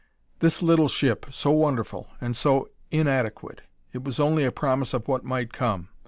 This 0.39 0.63
little 0.63 0.87
ship 0.87 1.27
so 1.29 1.51
wonderful, 1.51 2.07
and 2.19 2.35
so 2.35 2.71
inadequate! 2.89 3.61
It 3.93 4.03
was 4.03 4.19
only 4.19 4.43
a 4.45 4.51
promise 4.51 4.95
of 4.95 5.07
what 5.07 5.23
might 5.23 5.53
come. 5.53 5.89